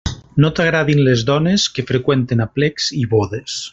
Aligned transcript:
No 0.43 0.49
t'agradin 0.59 1.01
les 1.07 1.25
dones, 1.27 1.65
que 1.75 1.85
freqüenten 1.91 2.43
aplecs 2.47 2.89
i 3.03 3.07
bodes. 3.13 3.61